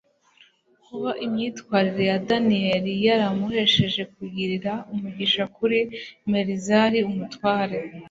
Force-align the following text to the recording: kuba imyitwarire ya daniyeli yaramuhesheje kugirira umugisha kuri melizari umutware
kuba 0.85 1.11
imyitwarire 1.25 2.03
ya 2.11 2.17
daniyeli 2.29 2.93
yaramuhesheje 3.05 4.01
kugirira 4.13 4.71
umugisha 4.93 5.43
kuri 5.55 5.79
melizari 6.31 6.99
umutware 7.09 7.77